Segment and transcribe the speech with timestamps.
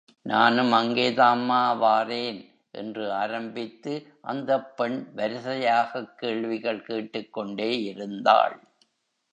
[0.25, 2.39] நானும் அங்கேதாம்மா வாரேன்!
[2.71, 3.93] என்று ஆரம்பித்து,
[4.21, 8.57] அந்தப் பெண் வரிசையாகக் கேள்விகள் கேட்டுக் கொண்டே இருந்தாள்.